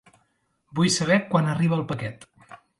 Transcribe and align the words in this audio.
Vull 0.79 0.89
saber 0.95 1.19
quan 1.35 1.53
arriba 1.53 1.81
el 1.81 1.87
paquet. 1.95 2.29